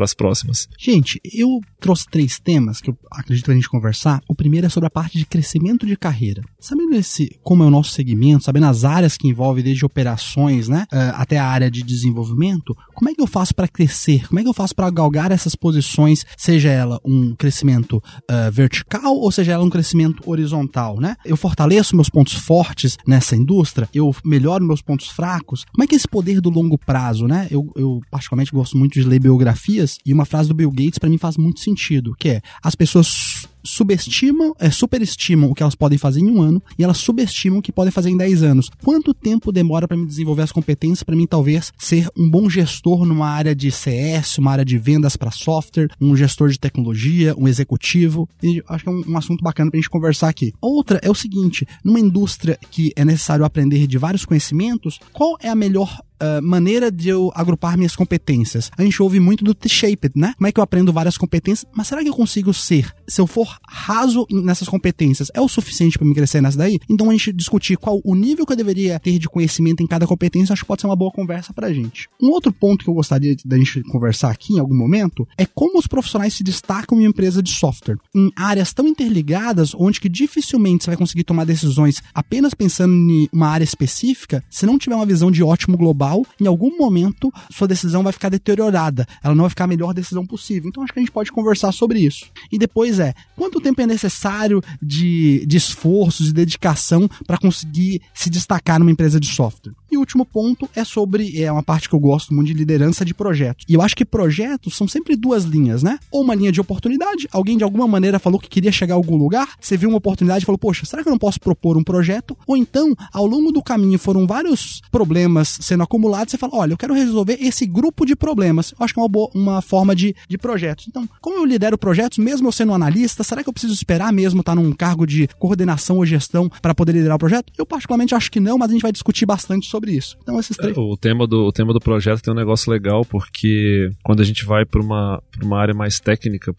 [0.00, 0.68] as próximas.
[0.78, 4.22] Gente, eu trouxe três temas que eu acredito que a gente conversar.
[4.28, 6.42] O primeiro é sobre a parte de crescimento de carreira.
[6.66, 10.86] Sabendo esse, como é o nosso segmento, sabendo as áreas que envolve desde operações, né,
[10.92, 14.26] uh, até a área de desenvolvimento, como é que eu faço para crescer?
[14.26, 19.14] Como é que eu faço para galgar essas posições, seja ela um crescimento uh, vertical
[19.16, 21.16] ou seja ela um crescimento horizontal, né?
[21.24, 25.64] Eu fortaleço meus pontos fortes nessa indústria, eu melhoro meus pontos fracos.
[25.72, 27.46] Como é que é esse poder do longo prazo, né?
[27.50, 31.08] Eu, eu particularmente gosto muito de ler biografias e uma frase do Bill Gates para
[31.08, 35.98] mim faz muito sentido, que é as pessoas subestimam, é, superestimam o que elas podem
[35.98, 38.70] fazer em um ano e elas subestimam que podem fazer em 10 anos.
[38.82, 43.04] Quanto tempo demora para me desenvolver as competências para mim talvez ser um bom gestor
[43.04, 47.48] numa área de CS, uma área de vendas para software, um gestor de tecnologia, um
[47.48, 48.28] executivo?
[48.42, 50.52] E acho que é um, um assunto bacana para a gente conversar aqui.
[50.60, 55.48] Outra é o seguinte, numa indústria que é necessário aprender de vários conhecimentos, qual é
[55.48, 58.70] a melhor uh, maneira de eu agrupar minhas competências.
[58.76, 60.34] A gente ouve muito do T-shaped, né?
[60.36, 61.66] Como é que eu aprendo várias competências?
[61.74, 65.98] Mas será que eu consigo ser, se eu for raso nessas competências, é o suficiente
[65.98, 66.78] para me crescer nessa daí?
[66.88, 70.06] Então a gente discutir qual o nível que eu deveria ter de conhecimento em cada
[70.06, 72.08] competência, acho que pode ser uma boa conversa pra gente.
[72.20, 75.78] Um outro ponto que eu gostaria da gente conversar aqui em algum momento é como
[75.78, 77.96] os profissionais se destacam em uma empresa de software.
[78.14, 83.28] Em áreas tão interligadas, onde que dificilmente você vai conseguir tomar decisões apenas pensando em
[83.32, 87.32] uma área específica, se não tiver uma visão de ótimo global global, em algum momento
[87.50, 89.06] sua decisão vai ficar deteriorada.
[89.22, 90.68] Ela não vai ficar a melhor decisão possível.
[90.68, 92.26] Então acho que a gente pode conversar sobre isso.
[92.50, 98.30] E depois é, quanto tempo é necessário de, de esforços, de dedicação para conseguir se
[98.30, 99.72] destacar numa empresa de software?
[99.90, 103.04] E o último ponto é sobre, é uma parte que eu gosto muito de liderança
[103.04, 103.64] de projetos.
[103.68, 105.98] E eu acho que projetos são sempre duas linhas, né?
[106.10, 109.16] Ou uma linha de oportunidade, alguém de alguma maneira falou que queria chegar a algum
[109.16, 111.84] lugar, você viu uma oportunidade e falou, poxa, será que eu não posso propor um
[111.84, 112.36] projeto?
[112.46, 116.78] Ou então, ao longo do caminho foram vários problemas sendo acumulados, você fala, olha, eu
[116.78, 118.72] quero resolver esse grupo de problemas.
[118.72, 120.86] Eu acho que é uma, boa, uma forma de, de projetos.
[120.88, 124.40] Então, como eu lidero projetos, mesmo eu sendo analista, será que eu preciso esperar mesmo
[124.40, 127.52] estar num cargo de coordenação ou gestão para poder liderar o projeto?
[127.56, 130.16] Eu particularmente acho que não, mas a gente vai discutir bastante sobre isso.
[130.22, 130.76] Então, esses três.
[130.76, 134.24] É, o, tema do, o tema do projeto tem um negócio legal, porque quando a
[134.24, 136.54] gente vai para uma, uma área mais técnica,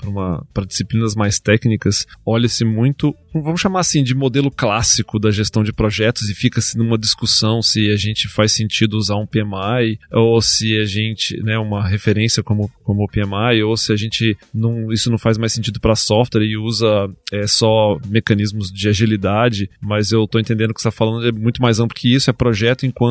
[0.53, 5.73] para disciplinas mais técnicas, olha-se muito, vamos chamar assim, de modelo clássico da gestão de
[5.73, 10.77] projetos e fica-se numa discussão se a gente faz sentido usar um PMI ou se
[10.77, 15.09] a gente, né, uma referência como, como o PMI ou se a gente não, isso
[15.09, 20.23] não faz mais sentido para software e usa é, só mecanismos de agilidade, mas eu
[20.23, 23.06] estou entendendo que você está falando é muito mais amplo que isso, é projeto enquanto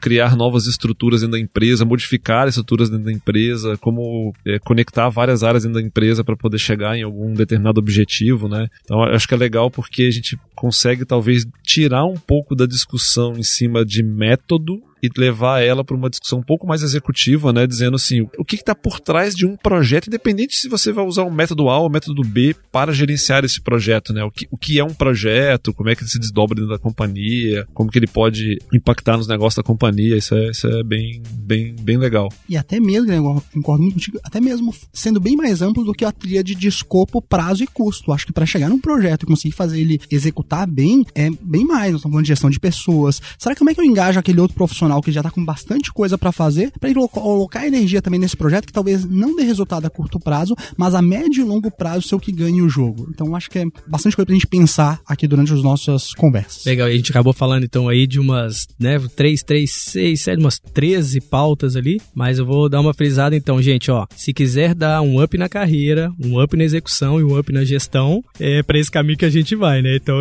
[0.00, 5.42] criar novas estruturas dentro da empresa, modificar estruturas dentro da empresa, como é, conectar várias
[5.42, 8.68] áreas dentro da empresa para poder chegar em algum determinado objetivo, né?
[8.84, 13.34] Então acho que é legal porque a gente consegue talvez tirar um pouco da discussão
[13.36, 17.66] em cima de método e levar ela para uma discussão um pouco mais executiva, né,
[17.66, 21.22] dizendo assim, o que está por trás de um projeto, independente se você vai usar
[21.24, 24.56] o método A ou o método B para gerenciar esse projeto, né, o que, o
[24.56, 27.98] que é um projeto, como é que ele se desdobra dentro da companhia, como que
[27.98, 32.28] ele pode impactar nos negócios da companhia, isso é, isso é bem, bem, bem legal.
[32.48, 33.18] E até mesmo, né,
[33.52, 37.22] concordo muito contigo, até mesmo sendo bem mais amplo do que a tríade de escopo,
[37.22, 38.12] prazo e custo.
[38.12, 41.92] Acho que para chegar num projeto e conseguir fazer ele executar bem, é bem mais.
[41.92, 43.20] Nós estamos falando de gestão de pessoas.
[43.38, 45.44] Será que como é que eu engajo aquele outro profissional profissional que já está com
[45.44, 49.86] bastante coisa para fazer, para colocar energia também nesse projeto que talvez não dê resultado
[49.86, 53.08] a curto prazo, mas a médio e longo prazo ser o que ganhe o jogo.
[53.10, 56.64] Então acho que é bastante coisa pra gente pensar aqui durante as nossas conversas.
[56.64, 60.40] Legal, e a gente acabou falando então aí de umas, né, 3, 3, 6, 7,
[60.40, 64.74] umas 13 pautas ali, mas eu vou dar uma frisada então, gente, ó, se quiser
[64.74, 68.62] dar um up na carreira, um up na execução e um up na gestão, é
[68.62, 69.96] para esse caminho que a gente vai, né?
[69.96, 70.18] Então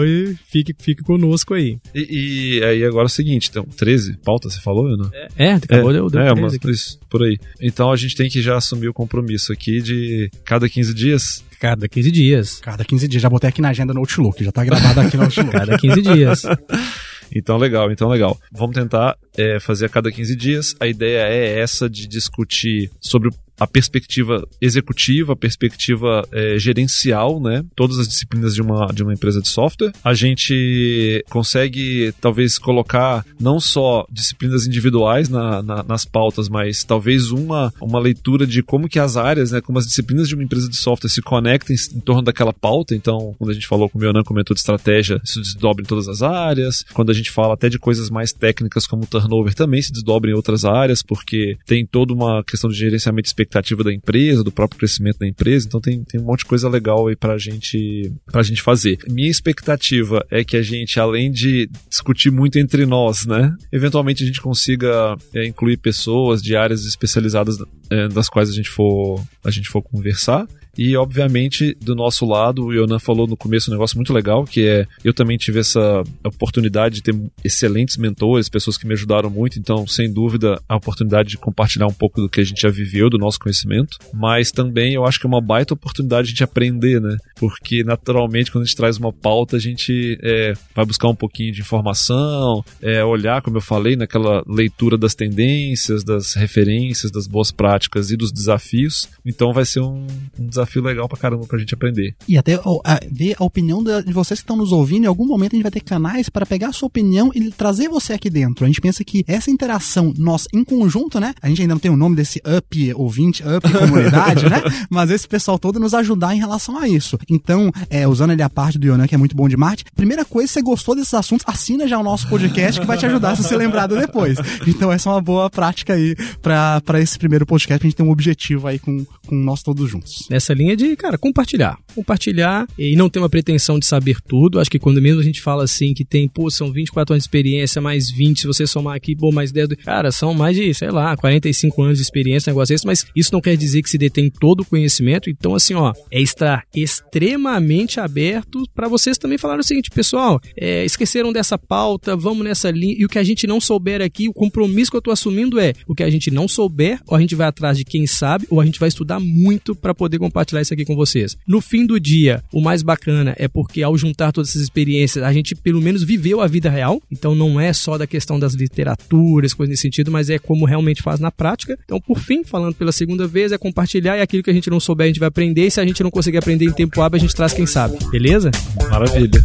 [0.49, 1.77] fique, fique conosco aí.
[1.93, 5.09] E, e aí agora é o seguinte, então, 13 pautas você falou, não?
[5.13, 7.37] É, é acabou, é, deu, deu é, mas por, isso, por aí.
[7.61, 11.87] Então a gente tem que já assumir o compromisso aqui de cada 15 dias Cada
[11.87, 12.59] 15 dias.
[12.59, 13.21] Cada 15 dias.
[13.21, 14.43] Já botei aqui na agenda no Outlook.
[14.43, 15.49] Já tá gravado aqui no Outlook.
[15.51, 16.43] cada 15 dias.
[17.35, 18.39] Então, legal, então, legal.
[18.53, 20.75] Vamos tentar é, fazer a cada 15 dias.
[20.79, 27.63] A ideia é essa de discutir sobre a perspectiva executiva, a perspectiva é, gerencial, né?
[27.75, 29.91] Todas as disciplinas de uma, de uma empresa de software.
[30.03, 37.31] A gente consegue, talvez, colocar não só disciplinas individuais na, na, nas pautas, mas talvez
[37.31, 39.61] uma, uma leitura de como que as áreas, né?
[39.61, 42.95] Como as disciplinas de uma empresa de software se conectam em, torno daquela pauta.
[42.95, 46.07] Então, quando a gente falou com o Mionan, comentou de estratégia, isso desdobra em todas
[46.07, 46.83] as áreas.
[46.93, 50.33] Quando a gente fala até de coisas mais técnicas como turnover, também se desdobra em
[50.33, 53.46] outras áreas, porque tem toda uma questão de gerenciamento expectativa
[53.83, 57.07] da empresa, do próprio crescimento da empresa, então tem, tem um monte de coisa legal
[57.07, 58.99] aí pra gente, pra gente fazer.
[59.09, 64.27] Minha expectativa é que a gente, além de discutir muito entre nós, né, eventualmente a
[64.27, 67.57] gente consiga é, incluir pessoas de áreas especializadas
[67.89, 72.65] é, das quais a gente for, a gente for conversar E, obviamente, do nosso lado,
[72.65, 76.03] o Yonan falou no começo um negócio muito legal, que é eu também tive essa
[76.23, 81.29] oportunidade de ter excelentes mentores, pessoas que me ajudaram muito, então, sem dúvida, a oportunidade
[81.29, 84.93] de compartilhar um pouco do que a gente já viveu, do nosso conhecimento, mas também
[84.93, 87.17] eu acho que é uma baita oportunidade de aprender, né?
[87.39, 91.51] Porque, naturalmente, quando a gente traz uma pauta, a gente é, vai buscar um pouquinho
[91.53, 97.51] de informação, é, olhar, como eu falei, naquela leitura das tendências, das referências, das boas
[97.51, 99.09] práticas e dos desafios.
[99.25, 100.05] Então vai ser um,
[100.39, 102.15] um desafio legal pra caramba pra gente aprender.
[102.27, 105.05] E até ó, a, ver a opinião de vocês que estão nos ouvindo.
[105.05, 107.89] Em algum momento a gente vai ter canais para pegar a sua opinião e trazer
[107.89, 108.65] você aqui dentro.
[108.65, 111.33] A gente pensa que essa interação, nós em conjunto, né?
[111.41, 114.61] A gente ainda não tem o nome desse up ouvinte, up comunidade, né?
[114.89, 117.17] Mas esse pessoal todo nos ajudar em relação a isso.
[117.29, 120.25] Então, é, usando ali a parte do Yonan, que é muito bom de marketing, primeira
[120.25, 123.31] coisa, se você gostou desses assuntos, assina já o nosso podcast que vai te ajudar
[123.31, 124.37] a ser lembrado depois.
[124.67, 128.03] Então, essa é uma boa prática aí pra pra esse primeiro podcast, pra gente ter
[128.03, 130.27] um objetivo aí com, com nós todos juntos.
[130.29, 131.77] Nessa linha de, cara, compartilhar.
[132.01, 134.59] Compartilhar e não ter uma pretensão de saber tudo.
[134.59, 137.27] Acho que quando mesmo a gente fala assim que tem, pô, são 24 anos de
[137.27, 139.69] experiência, mais 20, se você somar aqui, pô, mais 10.
[139.69, 143.31] do- Cara, são mais de, sei lá, 45 anos de experiência, negócio desse, mas isso
[143.33, 145.29] não quer dizer que se detém todo o conhecimento.
[145.29, 150.85] Então, assim, ó, é estar extremamente aberto para vocês também falarem o seguinte, pessoal, é,
[150.85, 152.95] esqueceram dessa pauta, vamos nessa linha.
[152.97, 155.73] E o que a gente não souber aqui, o compromisso que eu tô assumindo é
[155.87, 158.61] o que a gente não souber, ou a gente vai atrás de quem sabe, ou
[158.61, 161.35] a gente vai estudar muito para poder compartilhar isso aqui com vocês.
[161.47, 165.33] No fim do dia, o mais bacana é porque ao juntar todas essas experiências, a
[165.33, 167.01] gente pelo menos viveu a vida real.
[167.11, 171.01] Então não é só da questão das literaturas, coisas nesse sentido, mas é como realmente
[171.01, 171.77] faz na prática.
[171.85, 174.79] Então, por fim, falando pela segunda vez, é compartilhar e aquilo que a gente não
[174.79, 175.65] souber, a gente vai aprender.
[175.65, 177.97] E se a gente não conseguir aprender em tempo hábil, a gente traz quem sabe.
[178.11, 178.51] Beleza?
[178.89, 179.43] Maravilha.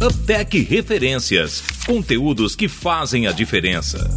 [0.00, 1.77] Uptech Referências.
[1.88, 4.14] Conteúdos que fazem a diferença.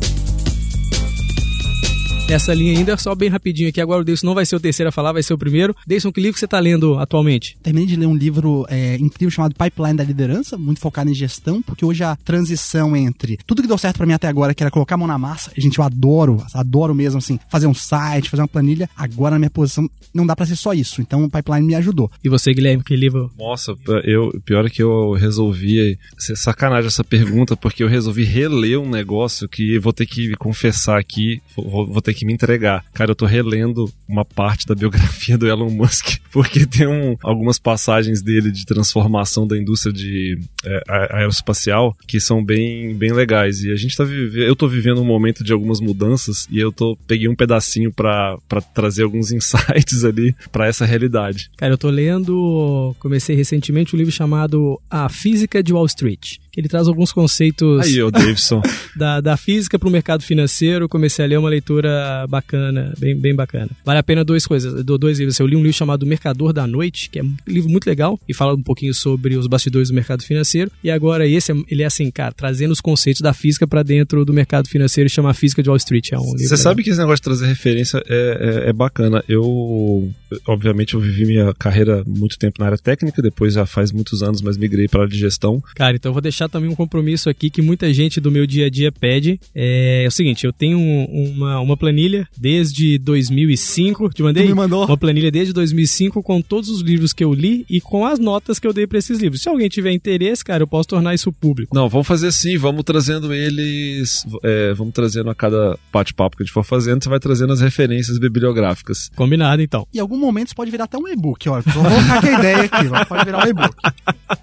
[2.31, 3.81] Nessa linha ainda, só bem rapidinho aqui.
[3.81, 5.75] Agora o Deison não vai ser o terceiro a falar, vai ser o primeiro.
[5.85, 7.57] Deison, que livro que você está lendo atualmente?
[7.61, 11.61] Terminei de ler um livro é, incrível chamado Pipeline da Liderança, muito focado em gestão,
[11.61, 14.71] porque hoje a transição entre tudo que deu certo pra mim até agora, que era
[14.71, 18.43] colocar a mão na massa, gente, eu adoro, adoro mesmo, assim, fazer um site, fazer
[18.43, 21.67] uma planilha, agora na minha posição não dá pra ser só isso, então o Pipeline
[21.67, 22.09] me ajudou.
[22.23, 23.29] E você, Guilherme, que livro?
[23.37, 25.99] Nossa, eu, pior é que eu resolvi.
[26.17, 30.97] ser Sacanagem essa pergunta, porque eu resolvi reler um negócio que vou ter que confessar
[30.97, 32.83] aqui, vou, vou ter que me entregar.
[32.93, 37.59] Cara, eu tô relendo uma parte da biografia do Elon Musk, porque tem um, algumas
[37.59, 43.63] passagens dele de transformação da indústria de é, aeroespacial que são bem, bem legais.
[43.63, 44.43] E a gente tá vivendo.
[44.43, 48.37] Eu tô vivendo um momento de algumas mudanças e eu tô peguei um pedacinho pra
[48.73, 51.49] trazer alguns insights ali pra essa realidade.
[51.57, 56.59] Cara, eu tô lendo, comecei recentemente um livro chamado A Física de Wall Street, que
[56.59, 58.61] ele traz alguns conceitos Aí, ô Davidson.
[58.95, 60.89] da, da física para o mercado financeiro.
[60.89, 63.69] Comecei a ler uma leitura bacana, bem, bem bacana.
[63.85, 65.39] Vale a pena duas coisas, do- dois livros.
[65.39, 68.33] Eu li um livro chamado Mercador da Noite, que é um livro muito legal e
[68.33, 70.69] fala um pouquinho sobre os bastidores do mercado financeiro.
[70.83, 74.25] E agora esse, é- ele é assim, cara, trazendo os conceitos da física para dentro
[74.25, 76.11] do mercado financeiro, chama Física de Wall Street.
[76.11, 79.23] É um livro Você sabe que esse negócio de trazer referência é, é, é bacana.
[79.27, 80.11] Eu,
[80.47, 84.41] obviamente, eu vivi minha carreira muito tempo na área técnica, depois já faz muitos anos,
[84.41, 85.61] mas migrei para a área de gestão.
[85.75, 88.67] Cara, então eu vou deixar também um compromisso aqui que muita gente do meu dia
[88.67, 89.39] a dia pede.
[89.55, 94.43] É, é o seguinte, eu tenho um- uma, uma planilha desde 2005, te mandei?
[94.43, 94.85] Tu me mandou?
[94.85, 98.59] Uma planilha desde 2005 com todos os livros que eu li e com as notas
[98.59, 99.41] que eu dei pra esses livros.
[99.41, 101.75] Se alguém tiver interesse, cara, eu posso tornar isso público.
[101.75, 106.45] Não, vamos fazer assim, vamos trazendo eles, é, vamos trazendo a cada bate-papo que a
[106.45, 109.09] gente for fazendo, você vai trazendo as referências bibliográficas.
[109.15, 109.87] Combinado, então.
[109.93, 111.61] Em algum momento isso pode virar até um e-book, ó.
[111.61, 113.05] Vou colocar a ideia aqui, ó.
[113.05, 113.75] pode virar um e-book.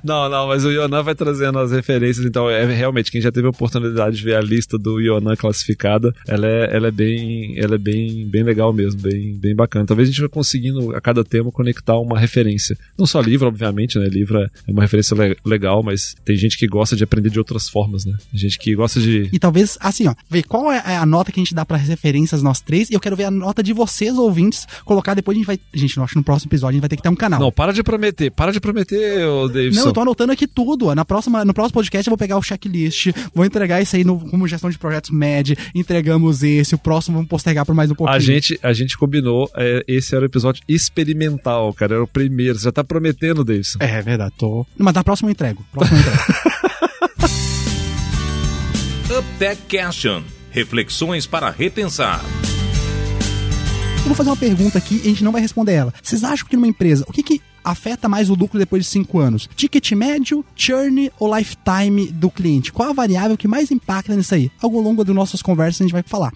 [0.04, 3.46] Não, não, mas o Yonan vai trazendo as referências, então é realmente quem já teve
[3.46, 7.74] a oportunidade de ver a lista do Yonan classificada, ela é, ela é bem, ela
[7.74, 9.86] é bem, bem legal mesmo, bem, bem bacana.
[9.86, 12.76] Talvez a gente vai conseguindo a cada tema conectar uma referência.
[12.98, 14.06] Não só livro, obviamente, né?
[14.08, 17.68] Livro é uma referência le- legal, mas tem gente que gosta de aprender de outras
[17.68, 18.14] formas, né?
[18.30, 21.40] Tem gente que gosta de E talvez, assim, ó, ver qual é a nota que
[21.40, 24.16] a gente dá pra referências nós três, e eu quero ver a nota de vocês,
[24.16, 25.58] ouvintes, colocar depois a gente vai.
[25.72, 27.40] Gente, eu acho que no próximo episódio a gente vai ter que ter um canal.
[27.40, 29.80] Não, para de prometer, para de prometer, ô Davidson.
[29.80, 30.94] Não, eu tô anotando aqui tudo.
[30.94, 34.18] Na próxima, no próximo podcast eu vou pegar o checklist, vou entregar isso aí no,
[34.30, 38.16] como gestão de projetos MED, entregamos esse, o próximo vamos postergar por mais um pouquinho.
[38.16, 42.58] A gente, a gente combinou, é, esse era o episódio experimental, cara, era o primeiro.
[42.58, 43.78] Você já tá prometendo, Davidson.
[43.80, 44.66] É, é verdade, tô.
[44.76, 45.64] Mas na próxima eu entrego.
[45.72, 46.22] Próxima eu entrego.
[49.18, 50.22] Uptech Question.
[50.50, 52.22] Reflexões para repensar.
[54.08, 55.92] Vou fazer uma pergunta aqui e a gente não vai responder ela.
[56.02, 59.18] Vocês acham que numa empresa, o que que afeta mais o lucro depois de 5
[59.18, 59.50] anos?
[59.54, 62.72] Ticket médio, churn ou lifetime do cliente?
[62.72, 64.50] Qual a variável que mais impacta nisso aí?
[64.62, 66.32] Ao longo das nossas conversas a gente vai falar.